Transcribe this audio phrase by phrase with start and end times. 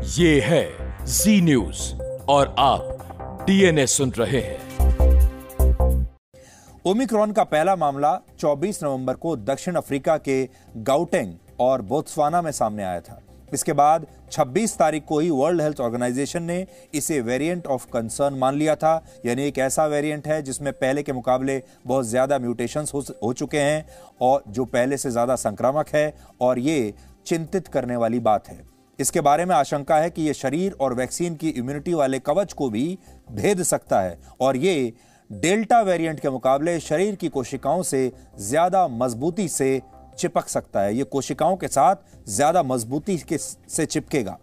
[0.00, 1.80] ये है जी न्यूज़
[2.30, 4.58] और आप डीएनए सुन रहे हैं।
[6.84, 10.42] ओमिक्रॉन का पहला मामला 24 नवंबर को दक्षिण अफ्रीका के
[10.76, 13.20] गाउटेंग और बोत्सवाना में सामने आया था।
[13.54, 18.54] इसके बाद 26 तारीख को ही वर्ल्ड हेल्थ ऑर्गेनाइजेशन ने इसे वेरिएंट ऑफ़ कंसर्न मान
[18.54, 18.94] लिया था।
[19.26, 23.58] यानी एक ऐसा वेरिएंट है जिसमें पहले के मुकाबले बहुत ज़्यादा म्यूटेशंस हो, हो चुके
[23.58, 23.84] हैं
[24.20, 26.94] और जो पहले से ज़्यादा संक्रामक है और ये
[27.26, 31.34] चिंतित करने वाली बात है। इसके बारे में आशंका है कि यह शरीर और वैक्सीन
[31.34, 32.98] की इम्यूनिटी वाले कवच को भी
[33.32, 34.92] भेद सकता है और ये
[35.30, 38.10] डेल्टा वेरिएंट के मुकाबले शरीर की कोशिकाओं से
[38.40, 39.80] ज़्यादा मजबूती से
[40.18, 41.96] चिपक सकता है। ये कोशिकाओं के साथ
[42.28, 44.38] ज़्यादा मजबूती के से चिपकेगा।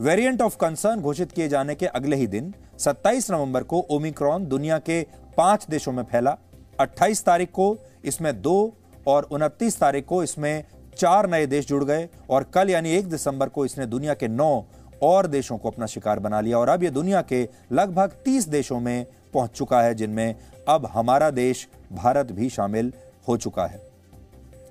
[0.00, 4.78] वेरिएंट ऑफ़ कंसर्न घोषित किए जाने के अगले ही दिन 27 नवंबर को ओमिक्रॉन दुनिया
[4.78, 5.00] के
[5.36, 6.36] पाँच देशों में फैला।
[6.80, 8.74] 28 तारीख को इसमें दो
[9.06, 10.64] और 29 तारीख को इसमें
[10.98, 14.64] चार नए देश जुड़ गए और कल यानी एक दिसंबर को इसने दुनिया के नौ
[15.02, 18.80] और देशों को अपना शिकार बना लिया और अब यह दुनिया के लगभग 30 देशों
[18.80, 20.34] में पहुँच चुका है, जिनमें
[20.68, 22.92] अब हमारा देश भारत भी शामिल
[23.28, 23.80] हो चुका है।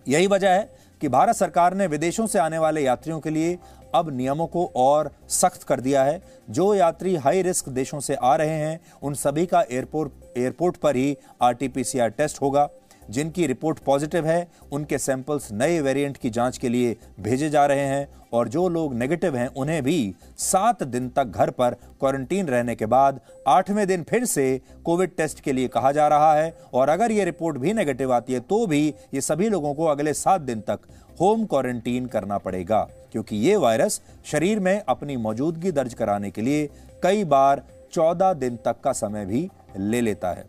[0.08, 0.70] यही वजह है
[1.02, 3.58] कि भारत सरकार ने विदेशों से आने वाले यात्रियों के लिए
[3.96, 8.36] अब नियमों को और सख्त कर दिया है। जो यात्री हाई रिस्क देशों से आ
[8.36, 12.68] रहे हैं, उन सभी का एयरपोर्ट एयरपोर्ट पर ही आरटीपीसीआर टेस्ट होगा।
[13.10, 17.86] जिनकी रिपोर्ट पॉजिटिव है, उनके सैंपल्स नए वेरिएंट की जाँच के लिए भेजे जा रहे
[17.86, 22.76] हैं और जो लोग नेगेटिव हैं, उन्हें भी सात दिन तक घर पर क्वारंटीन रहने
[22.76, 26.90] के बाद आठवें दिन फिर से कोविड टेस्ट के लिए कहा जा रहा है। और
[26.90, 30.42] अगर ये रिपोर्ट भी नेगेटिव आती है तो भी ये सभी लोगों को अगले सात
[30.42, 30.80] दिन तक
[31.22, 36.70] होम क्वारंटीन करना पड़ेगा, क्योंकि ये वायरस शरीर में अपनी मौजूदगी दर्ज कराने के लिए
[37.04, 40.46] कई बार चौदह दिन तक का समय भी ले लेता है।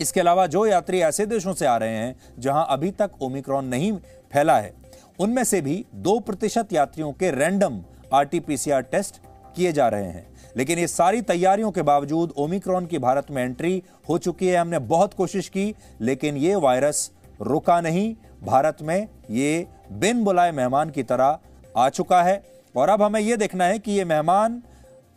[0.00, 3.92] इसके अलावा जो यात्री ऐसे देशों से आ रहे हैं जहाँ अभी तक ओमिक्रॉन नहीं
[4.32, 4.72] फैला है,
[5.20, 7.82] उनमें से भी दो प्रतिशत यात्रियों के रैंडम
[8.14, 9.20] आरटीपीसीआर टेस्ट
[9.56, 10.26] किए जा रहे हैं।
[10.56, 14.78] लेकिन ये सारी तैयारियों के बावजूद ओमिक्रॉन की भारत में एंट्री हो चुकी है, हमने
[14.78, 21.02] बहुत कोशिश की, लेकिन ये वायरस रुका नहीं। भारत में ये बिन बुलाए मेहमान की
[21.02, 21.38] तरह
[21.76, 22.42] आ चुका है।
[22.74, 24.62] और अब हमें यह देखना है कि ये मेहमान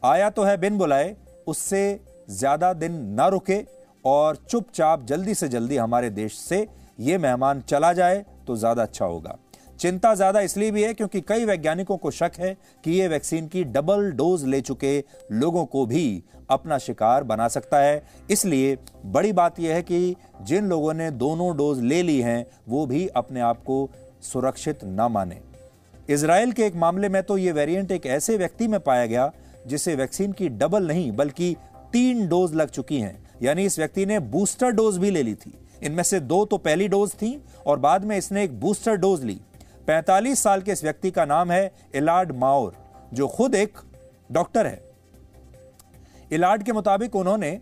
[0.04, 1.16] आया तो है बिन बुलाए,
[1.48, 3.64] उससे ज़्यादा दिन ना रुके।
[4.06, 6.68] और चुपचाप जल्दी से जल्दी हमारे देश से
[7.00, 9.38] ये मेहमान चला जाए तो ज़्यादा अच्छा होगा।
[9.80, 13.64] चिंता ज़्यादा इसलिए भी है क्योंकि कई वैज्ञानिकों को शक है कि ये वैक्सीन की
[13.66, 14.98] डबल डोज ले चुके
[15.34, 18.02] लोगों को भी अपना शिकार बना सकता है।
[18.32, 18.78] इसलिए
[19.08, 23.08] बड़ी बात यह है कि जिन लोगों ने दोनों डोज ले ली हैं, वो भी
[23.08, 23.90] अपने आप को
[24.24, 25.40] सुरक्षित न माने।
[26.10, 29.32] इसराइल के एक मामले में तो ये वेरिएंट एक ऐसे व्यक्ति में पाया गया
[29.68, 31.56] जिसे वैक्सीन की डबल नहीं, बल्कि
[31.94, 35.54] तीन डोज लग चुकी हैं। यानी इस व्यक्ति ने बूस्टर डोज भी ले ली थी।
[35.84, 39.40] इनमें से दो तो पहली डोज थी और बाद में इसने एक बूस्टर डोज ली।
[39.88, 42.74] 45 साल के इस व्यक्ति का नाम है इलाड माओर,
[43.14, 43.78] जो खुद एक
[44.32, 44.84] डॉक्टर है।
[46.32, 47.60] इलाड के मुताबिक उन्होंने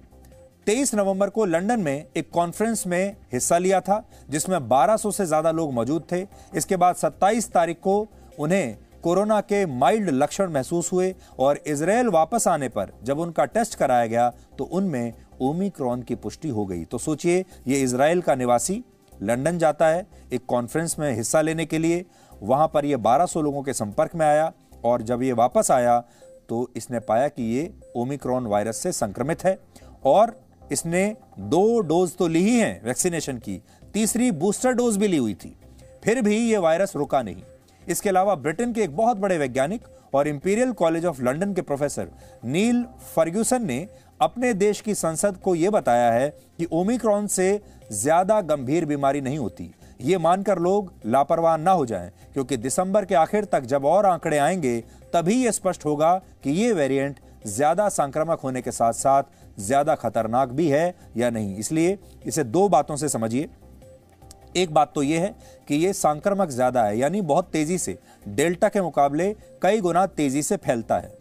[0.68, 5.52] 23 नवंबर को लंदन में एक कॉन्फ्रेंस में हिस्सा लिया था, जिसमें 1200 से ज़्यादा
[5.52, 6.26] लोग मौजूद थे।
[6.56, 8.08] इसके बाद 27 तारीख को
[8.40, 13.76] उन्हें कोरोना के माइल्ड लक्षण महसूस हुए और इसराइल वापस आने पर जब उनका टेस्ट
[13.76, 18.84] कराया गया तो उनमें ओमिक्रॉन की पुष्टि हो गई। तो सोचिए, ये इसराइल का निवासी
[19.14, 22.06] लंदन जाता है एक कॉन्फ्रेंस में हिस्सा लेने के लिए।
[22.42, 24.52] वहाँ पर ये 1200 लोगों के संपर्क में आया
[24.86, 26.00] और जब ये वापस आया
[26.50, 29.58] तो इसने पाया कि ये ओमिक्रॉन वायरस से संक्रमित है
[30.06, 30.36] और
[30.72, 31.06] इसने
[31.40, 33.62] दो डोज तो ली ही हैं वैक्सीनेशन की।
[33.94, 35.56] तीसरी बूस्टर डोज भी ली हुई थी।
[36.04, 37.44] फिर भी ये वायरस रुका नहीं।
[37.88, 39.82] इसके अलावा ब्रिटेन के एक बहुत बड़े वैज्ञानिक
[40.14, 42.08] और इंपीरियल कॉलेज ऑफ़ लंदन के प्रोफेसर
[42.46, 42.84] नील
[43.16, 43.88] फर्ग्यूसन ने
[44.24, 46.30] अपने देश की संसद को यह बताया है
[46.60, 47.60] कि ओमिक्रॉन से
[47.92, 53.16] ज़्यादा गंभीर बीमारी नहीं होती। ये मानकर लोग लापरवाह ना हो जाएँ, क्योंकि दिसंबर के
[53.16, 54.80] आखिर तक जब और आंकड़े आएँगे,
[55.14, 56.14] तभी यह स्पष्ट होगा
[56.44, 59.24] कि ये वेरिएंट ज़्यादा संक्रामक होने के साथ साथ
[59.60, 63.50] ज़्यादा खतरनाक भी है या नहीं। इसलिए इसे दो बातों से समझिए।
[64.58, 65.36] एक बात तो यह है
[65.68, 67.98] कि यह संक्रमक ज़्यादा है, यानी बहुत तेज़ी से।
[68.28, 71.12] डेल्टा के मुकाबले कई गुना तेज़ी से फैलता है।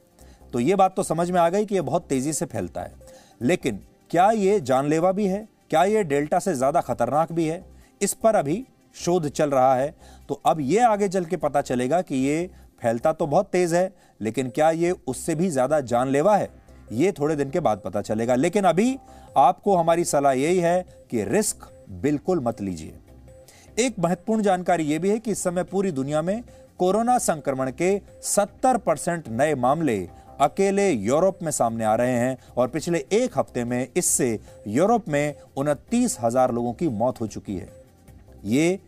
[0.52, 3.01] तो यह बात तो समझ में आ गई कि यह बहुत तेज़ी से फैलता है।
[3.42, 3.80] लेकिन
[4.10, 5.46] क्या यह जानलेवा भी है?
[5.70, 7.64] क्या यह डेल्टा से ज़्यादा खतरनाक भी है?
[8.02, 8.64] इस पर अभी
[8.96, 9.94] शोध चल रहा है।
[10.28, 12.48] तो अब यह आगे चल के पता चलेगा कि यह
[12.82, 16.48] फैलता तो बहुत तेज है, लेकिन क्या यह उससे भी ज़्यादा जानलेवा है?
[16.92, 18.96] यह थोड़े दिन के बाद पता चलेगा। लेकिन अभी
[19.36, 20.80] आपको हमारी सलाह यही है
[21.10, 21.68] कि रिस्क
[22.02, 22.94] बिल्कुल मत लीजिए।
[23.78, 26.42] एक महत्वपूर्ण जानकारी यह भी है कि इस समय पूरी दुनिया में
[26.78, 29.96] कोरोना संक्रमण के 70 परसेंट नए मामले
[30.42, 35.34] अकेले यूरोप में सामने आ रहे हैं और पिछले एक हफ़्ते में इससे यूरोप में
[35.56, 37.68] उनतीस हज़ार लोगों की मौत हो चुकी है।
[38.44, 38.78] ये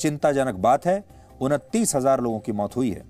[0.00, 1.02] चिंताजनक बात है,
[1.40, 3.02] उनतीस हज़ार लोगों की मौत हुई है।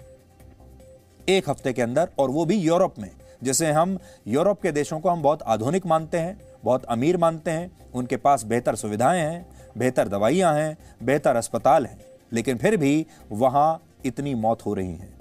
[1.29, 3.11] एक हफ़्ते के अंदर और वो भी यूरोप में,
[3.43, 3.99] जैसे हम
[4.29, 8.45] यूरोप के देशों को हम बहुत आधुनिक मानते हैं, बहुत अमीर मानते हैं। उनके पास
[8.45, 9.47] बेहतर सुविधाएँ हैं,
[9.79, 11.99] बेहतर दवाइयाँ हैं, बेहतर अस्पताल हैं,
[12.33, 15.13] लेकिन फिर भी वहाँ इतनी मौत हो रही है।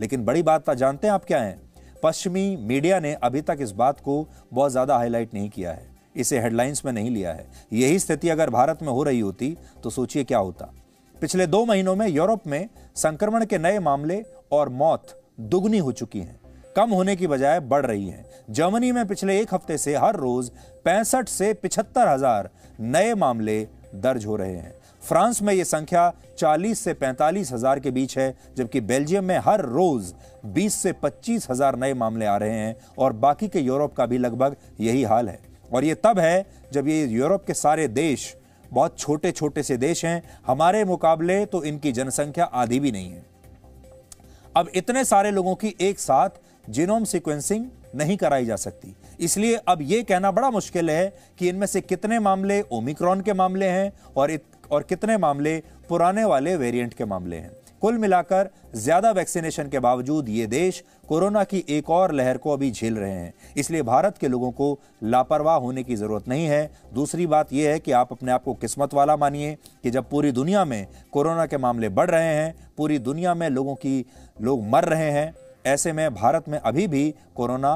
[0.00, 1.58] लेकिन बड़ी बात जानते हैं आप क्या है?
[2.02, 6.40] पश्चिमी मीडिया ने अभी तक इस बात को बहुत ज़्यादा हाईलाइट नहीं किया है। इसे
[6.40, 10.24] हेडलाइंस में नहीं लिया है। यही स्थिति अगर भारत में हो रही होती तो सोचिए
[10.24, 10.72] क्या होता।
[11.16, 16.20] पिछले दो महीनों में यूरोप में संक्रमण के नए मामले और मौत दुगनी हो चुकी
[16.20, 16.38] हैं।
[16.76, 20.50] कम होने की बजाय बढ़ रही हैं। जर्मनी में पिछले एक हफ़्ते से हर रोज
[20.84, 22.50] पैंसठ से पिछहत्तर हज़ार
[22.80, 23.60] नए मामले
[23.94, 28.34] दर्ज हो रहे हैं। फ्रांस में यह संख्या 40 से पैंतालीस हज़ार के बीच है,
[28.56, 30.12] जबकि बेल्जियम में हर रोज
[30.54, 34.18] 20 से पच्चीस हज़ार नए मामले आ रहे हैं और बाकी के यूरोप का भी
[34.18, 35.38] लगभग यही हाल है।
[35.72, 40.04] और ये तब है जब ये यूरोप के सारे देश बहुत छोटे छोटे से देश
[40.04, 43.24] हैं, हमारे मुकाबले तो इनकी जनसंख्या आधी भी नहीं है।
[44.56, 49.82] अब इतने सारे लोगों की एक साथ जीनोम सीक्वेंसिंग नहीं कराई जा सकती। इसलिए अब
[49.82, 54.30] यह कहना बड़ा मुश्किल है कि इनमें से कितने मामले ओमिक्रॉन के मामले हैं और
[54.72, 55.56] और कितने मामले
[55.88, 57.50] पुराने वाले वेरिएंट के मामले हैं।
[57.82, 62.70] कुल मिलाकर, ज़्यादा वैक्सीनेशन के बावजूद ये देश कोरोना की एक और लहर को अभी
[62.70, 67.26] झेल रहे हैं। इसलिए भारत के लोगों को लापरवाह होने की ज़रूरत नहीं है। दूसरी
[67.26, 70.64] बात यह है कि आप अपने आप को किस्मत वाला मानिए कि जब पूरी दुनिया
[70.64, 74.04] में कोरोना के मामले बढ़ रहे हैं, पूरी दुनिया में लोगों की,
[74.40, 75.32] लोग मर रहे हैं,
[75.66, 77.74] ऐसे में भारत में अभी भी कोरोना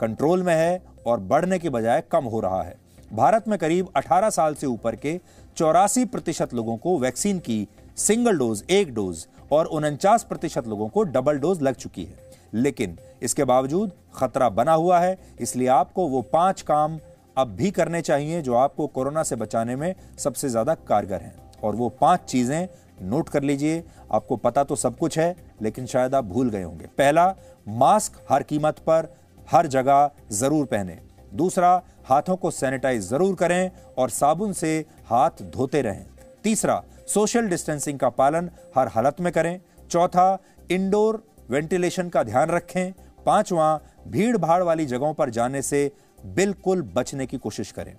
[0.00, 2.80] कंट्रोल में है और बढ़ने के बजाय कम हो रहा है।
[3.12, 5.12] भारत में करीब 18 साल से ऊपर के
[5.56, 7.66] चौरासी प्रतिशत लोगों को वैक्सीन की
[7.98, 12.96] सिंगल डोज, एक डोज और उनचास प्रतिशत लोगों को डबल डोज लग चुकी है। लेकिन
[13.22, 16.98] इसके बावजूद खतरा बना हुआ है, इसलिए आपको वो पाँच काम
[17.36, 21.74] अब भी करने चाहिए जो आपको कोरोना से बचाने में सबसे ज़्यादा कारगर हैं। और
[21.74, 22.68] वो पाँच चीज़ें
[23.02, 23.82] नोट कर लीजिए,
[24.12, 27.34] आपको पता तो सब कुछ है, लेकिन शायद आप भूल गए होंगे। पहला,
[27.68, 29.14] मास्क हर कीमत पर,
[29.48, 30.98] हर जगह ज़रूर पहने।
[31.34, 36.04] दूसरा हाथों को सैनिटाइज ज़रूर करें और साबुन से हाथ धोते रहें।
[36.44, 39.60] तीसरा, सोशल डिस्टेंसिंग का पालन हर हालत में करें।
[39.90, 40.38] चौथा,
[40.70, 42.92] इंडोर वेंटिलेशन का ध्यान रखें।
[43.26, 45.90] पांचवा भीड़ भाड़ वाली जगहों पर जाने से
[46.26, 47.94] बिल्कुल बचने की कोशिश करें।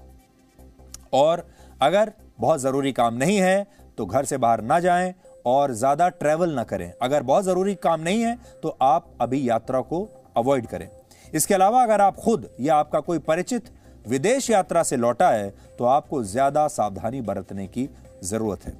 [1.13, 1.47] और
[1.81, 3.65] अगर बहुत ज़रूरी काम नहीं है
[3.97, 5.13] तो घर से बाहर ना जाएँ
[5.45, 9.81] और ज़्यादा ट्रेवल ना करें। अगर बहुत ज़रूरी काम नहीं है तो आप अभी यात्रा
[9.81, 10.07] को
[10.37, 10.87] अवॉइड करें।
[11.33, 13.69] इसके अलावा अगर आप खुद या आपका कोई परिचित
[14.05, 17.87] विदेश यात्रा से लौटा है तो आपको ज़्यादा सावधानी बरतने की
[18.23, 18.73] ज़रूरत है।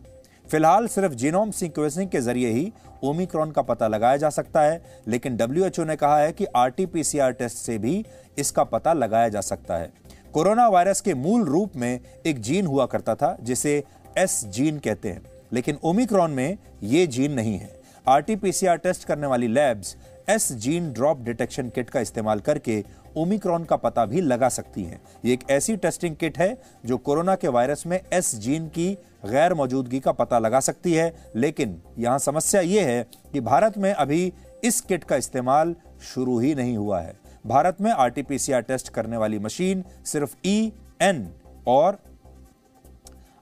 [0.48, 2.72] फ़िलहाल सिर्फ़ जीनोम सीक्वेंसिंग के ज़रिए ही
[3.04, 7.58] ओमिक्रॉन का पता लगाया जा सकता है, लेकिन डब्ल्यूएचओ ने कहा है कि आरटीपीसीआर टेस्ट
[7.58, 8.04] से भी
[8.38, 9.92] इसका पता लगाया जा सकता है।
[10.34, 13.84] कोरोना वायरस के मूल रूप में एक जीन हुआ करता था, जिसे
[14.18, 15.22] एस जीन कहते हैं,
[15.54, 17.72] लेकिन ओमिक्रॉन में ये जीन नहीं है।
[18.06, 19.96] आरटीपीसीआर टेस्ट करने वाली labs
[20.30, 22.84] S gene drop detection kit का इस्तेमाल करके
[23.18, 27.36] ओमिक्रॉन का पता भी लगा सकती हैं। ये एक ऐसी टेस्टिंग किट है जो कोरोना
[27.36, 28.94] के वायरस में एस जीन की
[29.26, 33.94] गैर मौजूदगी का पता लगा सकती है। लेकिन यहाँ समस्या यह है कि भारत में
[33.94, 34.34] अभी
[34.64, 35.76] इस किट का इस्तेमाल
[36.14, 37.14] शुरू ही नहीं हुआ है।
[37.48, 40.72] भारत में आरटीपीसीआर टेस्ट करने वाली मशीन सिर्फ़ ई
[41.02, 41.28] एन
[41.68, 41.98] और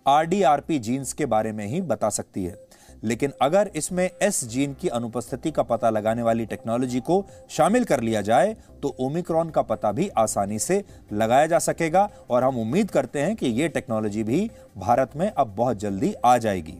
[0.08, 2.56] आरडीआरपी जीन्स के बारे में ही बता सकती है।
[3.04, 8.02] लेकिन अगर इसमें एस जीन की अनुपस्थिति का पता लगाने वाली टेक्नोलॉजी को शामिल कर
[8.02, 12.92] लिया जाए तो ओमिक्रॉन का पता भी आसानी से लगाया जा सकेगा और हम उम्मीद
[12.92, 16.78] करते हैं कि यह टेक्नोलॉजी भी भारत में अब बहुत जल्दी आ जाएगी।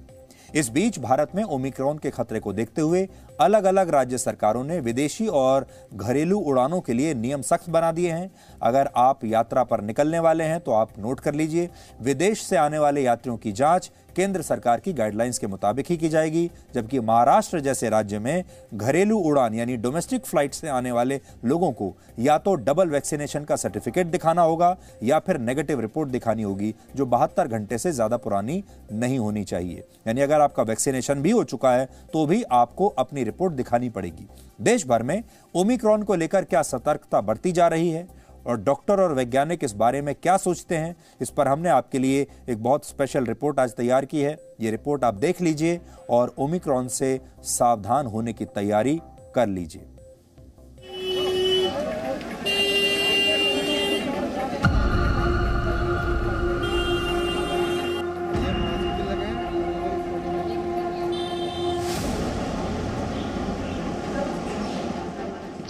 [0.56, 3.08] इस बीच भारत में ओमिक्रॉन के खतरे को देखते हुए
[3.42, 8.12] अलग अलग राज्य सरकारों ने विदेशी और घरेलू उड़ानों के लिए नियम सख्त बना दिए
[8.12, 8.30] हैं।
[8.62, 11.70] अगर आप यात्रा पर निकलने वाले हैं तो आप नोट कर लीजिए।
[12.02, 16.10] विदेश से आने वाले यात्रियों की जाँच केंद्र सरकार की गाइडलाइंस के मुताबिक ही की
[16.10, 18.44] जाएगी, जबकि महाराष्ट्र जैसे राज्य में
[18.74, 23.56] घरेलू उड़ान यानी डोमेस्टिक फ़्लाइट से आने वाले लोगों को या तो डबल वैक्सीनेशन का
[23.56, 28.64] सर्टिफिकेट दिखाना होगा या फिर नेगेटिव रिपोर्ट दिखानी होगी, जो बहत्तर घंटे से ज़्यादा पुरानी
[28.94, 33.24] नहीं होनी चाहिए। यानी अगर आपका वैक्सीनेशन भी हो चुका है तो भी आपको अपनी
[33.32, 34.28] रिपोर्ट दिखानी पड़ेगी।
[34.62, 35.24] देश भर में
[35.56, 38.08] ओमिक्रॉन को लेकर क्या सतर्कता बढ़ती जा रही है?
[38.48, 40.96] और डॉक्टर और वैज्ञानिक इस बारे में क्या सोचते हैं?
[41.22, 45.04] इस पर हमने आपके लिए एक बहुत स्पेशल रिपोर्ट आज तैयार की है। ये रिपोर्ट
[45.04, 49.00] आप देख लीजिए और ओमिक्रॉन से सावधान होने की तैयारी
[49.36, 49.86] कर लीजिए।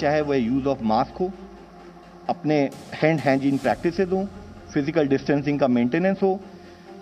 [0.01, 1.31] चाहे वह यूज़ ऑफ़ मास्क हो,
[2.29, 2.57] अपने
[2.93, 4.25] हैंड हाइजीन प्रैक्टिसेज हों
[4.73, 6.39] फ़िज़िकल डिस्टेंसिंग का मेंटेनेंस हो,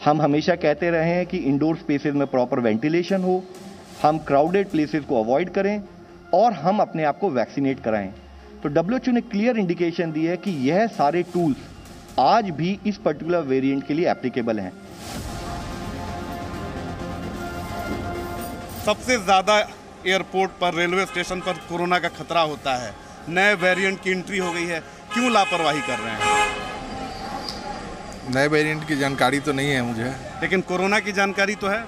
[0.06, 3.44] हम हमेशा कहते रहे हैं कि इंडोर स्पेसेस में प्रॉपर वेंटिलेशन हो,
[4.02, 5.82] हम क्राउडेड प्लेसेस को अवॉइड करें
[6.34, 8.12] और हम अपने आप को वैक्सीनेट कराएँ।
[8.64, 11.68] तो डब्ल्यू ने क्लियर इंडिकेशन दी है कि यह सारे टूल्स
[12.20, 14.72] आज भी इस पर्टिकुलर वेरिएंट के लिए एप्लीकेबल हैं।
[18.86, 19.60] सबसे ज़्यादा
[20.08, 22.94] एयरपोर्ट पर रेलवे स्टेशन पर कोरोना का खतरा होता है।
[23.30, 24.80] नए वेरिएंट की एंट्री हो गई है।
[25.14, 26.48] क्यों लापरवाही कर रहे हैं?
[28.36, 30.04] नए वेरिएंट की जानकारी तो नहीं है मुझे।
[30.42, 31.80] लेकिन कोरोना की जानकारी तो है?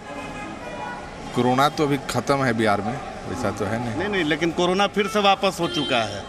[1.36, 2.94] कोरोना तो अभी खत्म है बिहार में
[3.30, 6.24] वैसा तो है नहीं। नहीं नहीं लेकिन कोरोना फिर से वापस हो चुका है।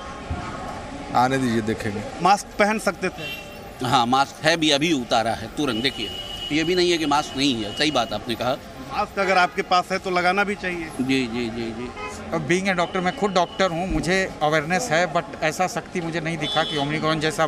[1.14, 3.86] आने दीजिए देखेंगे। मास्क पहन सकते थे?
[3.86, 6.10] हाँ मास्क है भी अभी उतारा है तुरंत देखिए।
[6.52, 8.52] ये भी नहीं है कि मास्क नहीं है। सही बात आपने कहा।
[8.92, 11.88] मास्क अगर आपके पास है तो लगाना भी चाहिए। जी जी जी जी।
[12.38, 16.38] बीइंग ए डॉक्टर मैं खुद डॉक्टर हूँ मुझे अवेयरनेस है बट ऐसा शक्ति मुझे नहीं
[16.38, 17.44] दिखा कि ओमिक्रॉन जैसा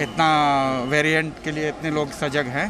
[0.00, 0.28] इतना
[0.88, 2.68] वेरिएंट के लिए इतने लोग सजग हैं।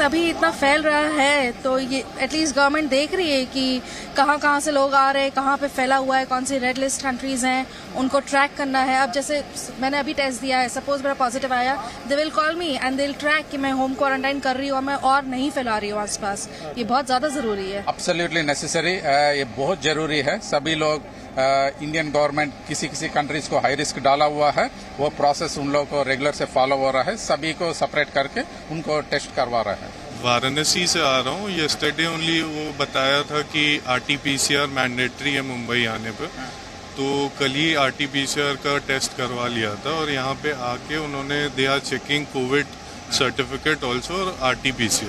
[0.00, 3.80] अभी इतना फैल रहा है तो ये एटलीस्ट गवर्नमेंट देख रही है कि
[4.16, 6.78] कहाँ कहाँ से लोग आ रहे हैं, कहाँ पे फैला हुआ है, कौन सी रेड
[6.78, 9.42] लिस्ट कंट्रीज़ हैं, उनको ट्रैक करना है। अब जैसे
[9.80, 11.74] मैंने अभी टेस्ट दिया है सपोज़ मेरा पॉजिटिव आया
[12.08, 14.80] they will call me and they will track कि मैं होम क्वारंटाइन कर रही हूँ
[14.82, 16.48] मैं और नहीं फैला रही हूँ आस
[16.78, 18.94] ये बहुत ज़्यादा ज़रूरी है। अब्सोल्युटली नेसेसरी
[19.38, 21.02] ये बहुत ज़रूरी है। सभी लोग
[21.36, 25.86] इंडियन गवर्नमेंट किसी किसी कंट्रीज़ को हाई रिस्क डाला हुआ है वो प्रोसेस उन लोगों
[25.86, 28.40] को रेगुलर से फॉलो हो रहा है सभी को सेपरेट करके
[28.74, 29.88] उनको टेस्ट करवा रहा है।
[30.24, 34.54] वाराणसी से आ रहा हूँ येस्टरडे ओनली वो बताया था कि R T P C
[34.56, 36.30] R mandatory है मुंबई आने पर
[36.96, 37.06] तो
[37.38, 40.52] कल ही R T P C R का टेस्ट करवा लिया था और यहाँ पे
[40.68, 42.66] आके उन्होंने they are checking COVID
[43.12, 45.06] certificate also और R T P C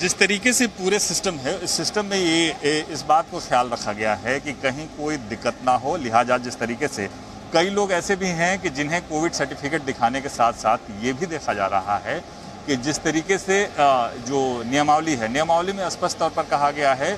[0.00, 3.92] R तरीके से पूरे सिस्टम है, इस सिस्टम में ये इस बात को ख्याल रखा
[3.92, 7.08] गया है कि कहीं कोई दिक्कत ना हो। लिहाजा जिस तरीके से
[7.52, 11.26] कई लोग ऐसे भी हैं कि जिन्हें कोविड सर्टिफिकेट दिखाने के साथ साथ ये भी
[11.26, 12.18] देखा जा रहा है
[12.66, 17.12] कि जिस तरीके से जो नियमावली है, नियमावली में स्पष्ट तौर पर कहा गया है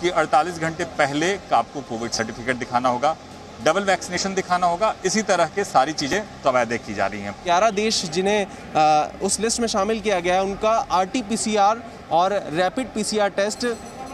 [0.00, 3.16] कि 48 घंटे पहले आपको कोविड सर्टिफिकेट दिखाना होगा।
[3.64, 7.70] डबल वैक्सीनेशन दिखाना होगा। इसी तरह के सारी चीज़ें कवायदे की जा रही हैं। ग्यारह
[7.72, 13.66] देश जिन्हें उस लिस्ट में शामिल किया गया है, उनका आरटीपीसीआर और रैपिड पीसीआर टेस्ट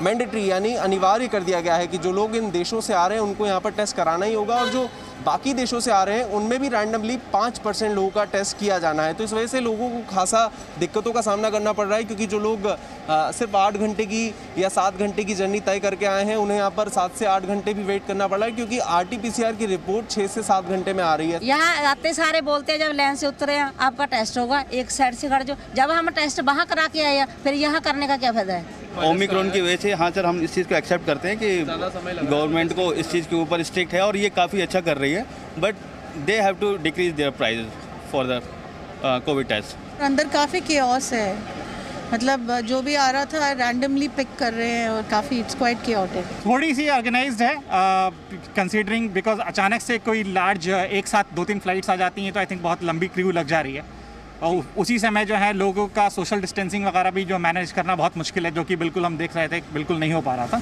[0.03, 3.19] मैंडेटरी यानी अनिवार्य कर दिया गया है कि जो लोग इन देशों से आ रहे
[3.19, 4.89] हैं, उनको यहाँ पर टेस्ट कराना ही होगा और जो
[5.25, 8.79] बाकी देशों से आ रहे हैं उनमें भी रैंडमली पाँच परसेंट लोगों का टेस्ट किया
[8.79, 10.45] जाना है। तो इस वजह से लोगों को खासा
[10.79, 14.27] दिक्कतों का सामना करना पड़ रहा है क्योंकि जो लोग आ, सिर्फ़ आठ घंटे की
[14.59, 17.43] या सात घंटे की जर्नी तय करके आए हैं उन्हें यहाँ पर सात से आठ
[17.45, 20.93] घंटे भी वेट करना पड़ रहा है क्योंकि आरटीपीसीआर की रिपोर्ट छः से सात घंटे
[20.93, 24.39] में आ रही है। यहाँ आते सारे बोलते हैं जब लाइन से उतरे आपका टेस्ट
[24.39, 27.81] होगा एक साइड से खड़े जो जब हम टेस्ट वहाँ करा के आए फिर यहाँ
[27.81, 28.78] करने का क्या फ़ायदा है?
[29.05, 32.73] ओमिक्रॉन की वजह से हाँ सर हम इस चीज़ को एक्सेप्ट करते हैं कि गवर्नमेंट
[32.73, 35.25] को इस चीज़ के ऊपर स्ट्रिक्ट है और ये काफ़ी अच्छा कर रही है
[35.59, 35.75] but
[36.27, 37.67] they have to decrease their price
[38.13, 38.43] for the
[39.27, 41.37] COVID test अंदर काफ़ी केओस है।
[42.13, 45.79] मतलब जो भी आ रहा था रैंडमली पिक कर रहे हैं और काफ़ी इट्स क्वाइट
[45.87, 47.55] केओटिक थोड़ी सी ऑर्गेनाइज्ड है
[48.57, 52.33] कंसीडरिंग uh, बिकॉज़ अचानक से कोई लार्ज एक साथ दो तीन फ्लाइट्स आ जाती हैं
[52.33, 53.85] तो आई थिंक बहुत लंबी क्रू लग जा रही है।
[54.43, 58.17] और उसी समय जो है लोगों का सोशल डिस्टेंसिंग वगैरह भी जो मैनेज करना बहुत
[58.17, 60.61] मुश्किल है जो कि बिल्कुल हम देख रहे थे बिल्कुल नहीं हो पा रहा था।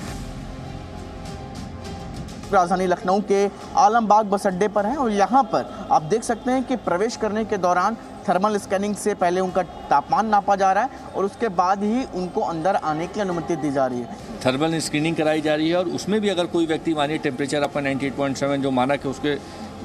[2.53, 6.63] राजधानी लखनऊ के आलमबाग बस अड्डे पर हैं और यहाँ पर आप देख सकते हैं
[6.65, 7.97] कि प्रवेश करने के दौरान
[8.29, 12.41] थर्मल स्कैनिंग से पहले उनका तापमान नापा जा रहा है और उसके बाद ही उनको
[12.43, 14.17] अंदर आने की अनुमति दी जा रही है।
[14.47, 17.91] थर्मल स्क्रीनिंग कराई जा रही है और उसमें भी अगर कोई व्यक्ति मानिए टेम्परेचर अपना
[17.91, 19.35] 98.7 जो माना कि उसके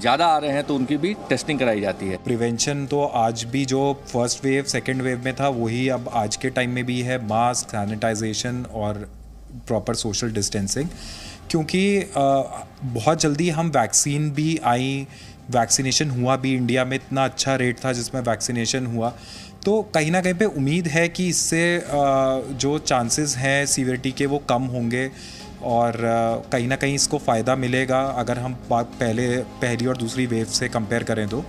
[0.02, 3.66] ज़्यादा आ रहे हैं तो उनकी भी टेस्टिंग कराई जाती है। प्रिवेंशन तो आज भी
[3.66, 7.18] जो फ़र्स्ट वेव सेकेंड वेव में था, वही अब आज के टाइम में भी है।
[7.28, 9.08] मास्क सैनिटाइजेशन और
[9.68, 10.88] प्रॉपर सोशल डिस्टेंसिंग
[11.50, 11.84] क्योंकि
[12.16, 15.08] बहुत जल्दी हम वैक्सीन भी आई
[15.52, 19.14] वैक्सीनेशन हुआ भी इंडिया में, इतना अच्छा रेट था जिसमें वैक्सीनेशन हुआ।
[19.66, 24.38] तो कहीं ना कहीं पे उम्मीद है कि इससे जो चांसेस हैं सीवियरिटी के वो
[24.50, 25.10] कम होंगे।
[25.64, 25.94] और
[26.52, 31.04] कहीं ना कहीं इसको फ़ायदा मिलेगा अगर हम पहले, पहली और दूसरी वेव से कंपेयर
[31.04, 31.44] करें तो।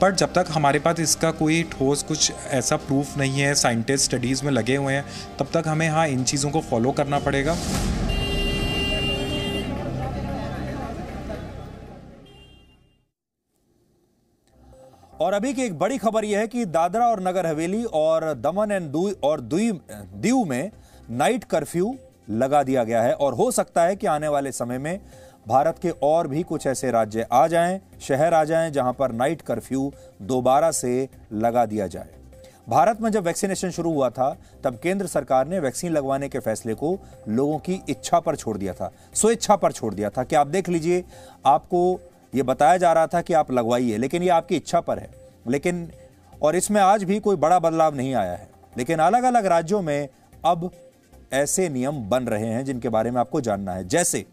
[0.00, 4.44] पर जब तक हमारे पास इसका कोई ठोस कुछ ऐसा प्रूफ नहीं है साइंटिस्ट स्टडीज़
[4.44, 5.04] में लगे हुए हैं,
[5.38, 7.56] तब तक हमें हाँ इन चीज़ों को फॉलो करना पड़ेगा।
[15.20, 18.70] और अभी की एक बड़ी खबर यह है कि दादरा और नगर हवेली और दमन
[18.72, 20.70] एंड दू और दीव में
[21.10, 21.94] नाइट कर्फ्यू
[22.30, 25.00] लगा दिया गया है और हो सकता है कि आने वाले समय में
[25.48, 29.42] भारत के और भी कुछ ऐसे राज्य आ जाएँ, शहर आ जाएँ, जहाँ पर नाइट
[29.42, 32.08] कर्फ्यू दोबारा से लगा दिया जाए।
[32.68, 36.74] भारत में जब वैक्सीनेशन शुरू हुआ था, तब केंद्र सरकार ने वैक्सीन लगवाने के फैसले
[36.74, 40.46] को लोगों की इच्छा पर छोड़ दिया था, स्वेच्छा पर छोड़ दिया था। कि आप
[40.46, 41.04] देख लीजिए,
[41.46, 42.00] आपको
[42.34, 45.10] यह बताया जा रहा था कि आप लगवाइए, लेकिन यह आपकी इच्छा पर है।
[45.48, 45.92] लेकिन,
[46.42, 50.08] और इसमें आज भी कोई बड़ा बदलाव नहीं आया है। लेकिन अलग अलग राज्यों में
[50.44, 50.70] अब
[51.32, 54.26] ऐसे नियम बन रहे हैं जिनके बारे में आपको जानना है। जैसे,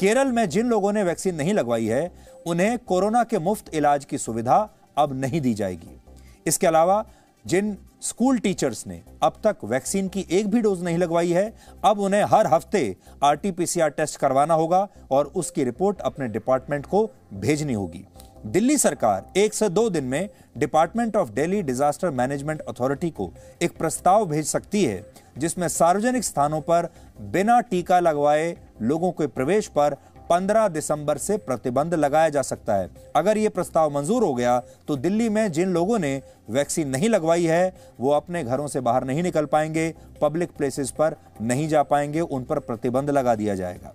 [0.00, 2.12] केरल में जिन लोगों ने वैक्सीन नहीं लगवाई है,
[2.46, 6.00] उन्हें कोरोना के मुफ़्त इलाज की सुविधा अब नहीं दी जाएगी।
[6.46, 7.04] इसके अलावा,
[7.46, 12.00] जिन स्कूल टीचर्स ने अब तक वैक्सीन की एक भी डोज नहीं लगवाई है, अब
[12.00, 18.04] उन्हें हर हफ़्ते आरटीपीसीआर टेस्ट करवाना होगा और उसकी रिपोर्ट अपने डिपार्टमेंट को भेजनी होगी।
[18.44, 23.30] दिल्ली सरकार एक से दो दिन में department of Delhi disaster management authority को
[23.62, 25.04] एक प्रस्ताव भेज सकती है,
[25.38, 26.88] जिसमें सार्वजनिक स्थानों पर
[27.30, 29.96] बिना टीका लगवाए लोगों के प्रवेश पर
[30.30, 34.96] 15 दिसंबर से प्रतिबंध लगाया जा सकता है। अगर ये प्रस्ताव मंजूर हो गया तो
[34.98, 36.20] दिल्ली में जिन लोगों ने
[36.50, 41.16] वैक्सीन नहीं लगवाई है, वो अपने घरों से बाहर नहीं निकल पाएँगे, पब्लिक प्लेसेस पर
[41.40, 43.94] नहीं जा पाएँगे, उन पर प्रतिबंध लगा दिया जाएगा।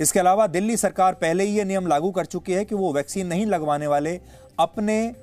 [0.00, 3.26] इसके अलावा दिल्ली सरकार पहले ही यह नियम लागू कर चुकी है कि वो वैक्सीन
[3.26, 4.20] नहीं लगवाने वाले
[4.60, 5.14] अपने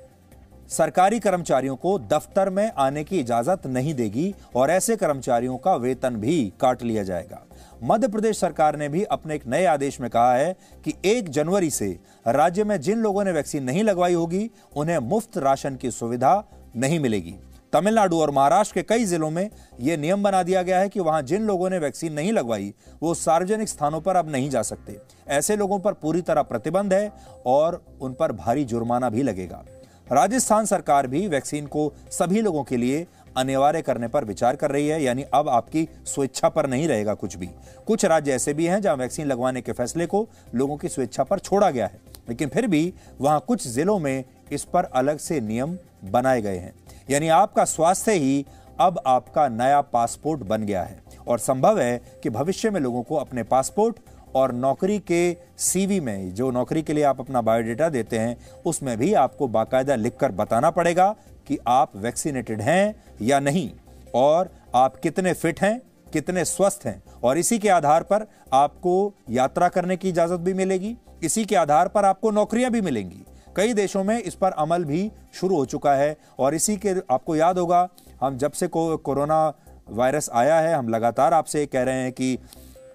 [0.68, 6.16] सरकारी कर्मचारियों को दफ्तर में आने की इजाज़त नहीं देगी और ऐसे कर्मचारियों का वेतन
[6.16, 7.42] भी काट लिया जाएगा।
[7.84, 11.70] मध्य प्रदेश सरकार ने भी अपने एक नए आदेश में कहा है कि एक जनवरी
[11.70, 11.88] से
[12.26, 16.42] राज्य में जिन लोगों ने वैक्सीन नहीं लगवाई होगी, उन्हें मुफ़्त राशन की सुविधा
[16.76, 17.34] नहीं मिलेगी।
[17.72, 19.48] तमिलनाडु और महाराष्ट्र के कई जिलों में
[19.80, 22.72] यह नियम बना दिया गया है कि वहाँ जिन लोगों ने वैक्सीन नहीं लगवाई,
[23.02, 24.98] वो सार्वजनिक स्थानों पर अब नहीं जा सकते।
[25.28, 27.12] ऐसे लोगों पर पूरी तरह प्रतिबंध है
[27.46, 29.64] और उन पर भारी जुर्माना भी लगेगा।
[30.12, 34.88] राजस्थान सरकार भी वैक्सीन को सभी लोगों के लिए अनिवार्य करने पर विचार कर रही
[34.88, 37.48] है, यानी अब आपकी स्वेच्छा पर नहीं रहेगा कुछ भी।
[37.86, 41.38] कुछ राज्य ऐसे भी हैं जहाँ वैक्सीन लगवाने के फैसले को लोगों की स्वेच्छा पर
[41.38, 45.78] छोड़ा गया है, लेकिन फिर भी वहाँ कुछ जिलों में इस पर अलग से नियम
[46.04, 46.72] बनाए गए हैं।
[47.10, 48.44] यानी आपका स्वास्थ्य ही
[48.80, 53.16] अब आपका नया पासपोर्ट बन गया है। और संभव है कि भविष्य में लोगों को
[53.16, 53.96] अपने पासपोर्ट
[54.34, 58.36] और नौकरी के सीवी में जो नौकरी के लिए आप अपना बायोडेटा देते हैं,
[58.66, 61.14] उसमें भी आपको बाकायदा लिखकर बताना पड़ेगा
[61.46, 63.70] कि आप वैक्सीनेटेड हैं या नहीं,
[64.14, 65.80] और आप कितने फिट हैं,
[66.12, 70.96] कितने स्वस्थ हैं, और इसी के आधार पर आपको यात्रा करने की इजाज़त भी मिलेगी।
[71.22, 73.24] इसी के आधार पर आपको नौकरियाँ भी मिलेंगी।
[73.56, 77.36] कई देशों में इस पर अमल भी शुरू हो चुका है और इसी के आपको
[77.36, 77.88] याद होगा
[78.20, 79.52] हम जब से को, कोरोना
[79.88, 82.38] वायरस आया है हम लगातार आपसे कह रहे हैं कि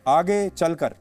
[0.08, 0.96] आगे चलकर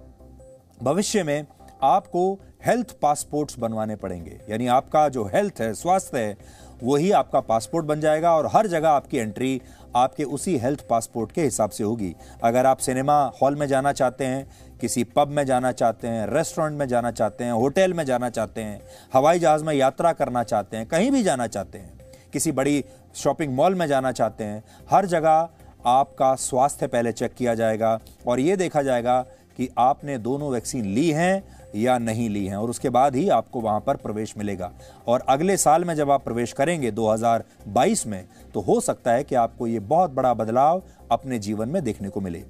[0.83, 1.47] भविष्य में
[1.83, 6.37] आपको हेल्थ पासपोर्ट्स बनवाने पड़ेंगे। यानी आपका जो हेल्थ है स्वास्थ्य है
[6.83, 9.63] वही आपका पासपोर्ट बन जाएगा और हर जगह आपकी एंट्री
[9.97, 14.25] आपके उसी हेल्थ पासपोर्ट के हिसाब से होगी। अगर आप सिनेमा हॉल में जाना चाहते
[14.25, 14.47] हैं,
[14.81, 18.61] किसी पब में जाना चाहते हैं रेस्टोरेंट में जाना चाहते हैं होटल में जाना चाहते
[18.61, 18.81] हैं,
[19.15, 21.93] हवाई जहाज़ में यात्रा करना चाहते हैं, कहीं भी जाना चाहते हैं,
[22.33, 25.49] किसी बड़ी शॉपिंग मॉल में जाना चाहते हैं, हर जगह
[25.87, 29.21] आपका स्वास्थ्य पहले चेक किया जाएगा और ये देखा जाएगा
[29.59, 33.61] कि आपने दोनों वैक्सीन ली हैं या नहीं ली हैं और उसके बाद ही आपको
[33.61, 34.73] वहाँ पर प्रवेश मिलेगा।
[35.07, 39.35] और अगले साल में जब आप प्रवेश करेंगे 2022 में तो हो सकता है कि
[39.35, 42.43] आपको ये बहुत बड़ा बदलाव अपने जीवन में देखने को मिले।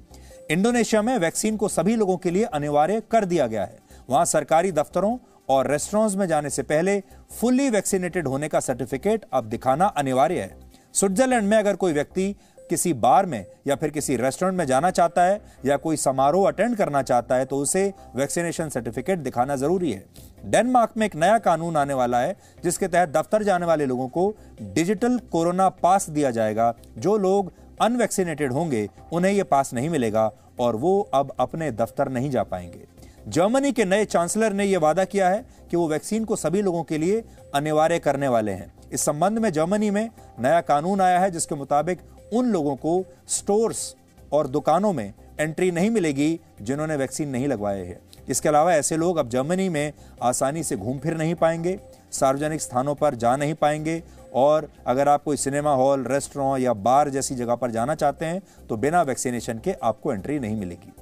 [0.51, 4.71] इंडोनेशिया में वैक्सीन को सभी लोगों के लिए अनिवार्य कर दिया गया है। वहाँ सरकारी
[4.71, 5.17] दफ्तरों
[5.49, 6.99] और रेस्टोरेंट्स में जाने से पहले
[7.31, 10.57] फुल्ली वैक्सीनेटेड होने का सर्टिफिकेट अब दिखाना अनिवार्य है।
[10.93, 12.35] स्विट्जरलैंड में अगर कोई व्यक्ति
[12.69, 16.75] किसी बार में या फिर किसी रेस्टोरेंट में जाना चाहता है या कोई समारोह अटेंड
[16.77, 20.03] करना चाहता है तो उसे वैक्सीनेशन सर्टिफिकेट दिखाना ज़रूरी है।
[20.45, 24.33] डेनमार्क में एक नया कानून आने वाला है, जिसके तहत दफ्तर जाने वाले लोगों को
[24.61, 27.51] डिजिटल कोरोना पास दिया जाएगा। जो लोग
[27.81, 32.87] अनवैक्सीनेटेड होंगे, उन्हें यह पास नहीं मिलेगा और वो अब अपने दफ्तर नहीं जा पाएँगे।
[33.27, 36.83] जर्मनी के नए चांसलर ने यह वादा किया है कि वो वैक्सीन को सभी लोगों
[36.83, 37.23] के लिए
[37.55, 42.01] अनिवार्य करने वाले हैं। इस संबंध में जर्मनी में नया कानून आया है, जिसके मुताबिक
[42.33, 43.95] उन लोगों को स्टोर्स
[44.33, 49.17] और दुकानों में एंट्री नहीं मिलेगी जिन्होंने वैक्सीन नहीं लगवाए हैं। इसके अलावा ऐसे लोग
[49.17, 51.79] अब जर्मनी में आसानी से घूम फिर नहीं पाएँगे,
[52.11, 54.01] सार्वजनिक स्थानों पर जा नहीं पाएँगे
[54.33, 58.41] और अगर आप कोई सिनेमा हॉल, रेस्टोरेंट या बार जैसी जगह पर जाना चाहते हैं
[58.69, 60.93] तो बिना वैक्सीनेशन के आपको एंट्री नहीं मिलेगी।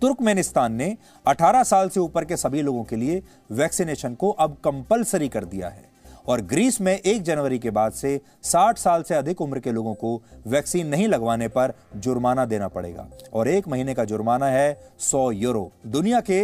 [0.00, 0.96] तुर्कमेनिस्तान ने
[1.26, 3.22] 18 साल से ऊपर के सभी लोगों के लिए
[3.52, 5.90] वैक्सीनेशन को अब कंपलसरी कर दिया है।
[6.28, 9.94] और ग्रीस में एक जनवरी के बाद से 60 साल से अधिक उम्र के लोगों
[9.94, 15.30] को वैक्सीन नहीं लगवाने पर जुर्माना देना पड़ेगा। और एक महीने का जुर्माना है 100
[15.32, 16.42] यूरो। दुनिया के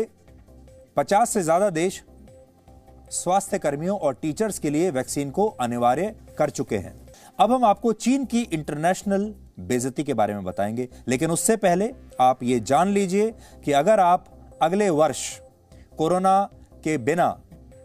[0.97, 2.03] 50 से ज़्यादा देश
[3.11, 6.95] स्वास्थ्य कर्मियों और टीचर्स के लिए वैक्सीन को अनिवार्य कर चुके हैं।
[7.39, 12.43] अब हम आपको चीन की इंटरनेशनल बेजती के बारे में बताएँगे, लेकिन उससे पहले आप
[12.43, 13.31] ये जान लीजिए
[13.65, 14.25] कि अगर आप
[14.63, 15.41] अगले वर्ष
[15.99, 16.41] कोरोना
[16.85, 17.29] के बिना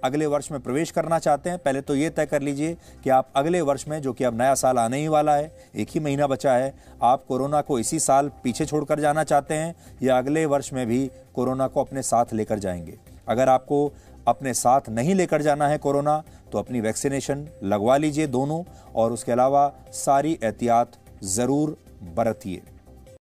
[0.04, 3.32] अगले वर्ष में प्रवेश करना चाहते हैं, पहले तो ये तय कर लीजिए कि आप
[3.36, 6.28] अगले वर्ष में, जो कि अब नया साल आने ही वाला है, एक ही महीना
[6.28, 10.74] बचा है, आप कोरोना को इसी साल पीछे छोड़कर जाना चाहते हैं या अगले वर्ष
[10.74, 12.98] में भी कोरोना को अपने साथ लेकर जाएँगे?
[13.28, 13.94] अगर आपको
[14.28, 18.64] अपने साथ नहीं लेकर जाना है कोरोना तो अपनी वैक्सीनेशन लगवा लीजिए दोनों
[18.96, 20.92] और उसके अलावा सारी एहतियात
[21.24, 21.78] ज़रूर
[22.16, 22.62] बरतिए।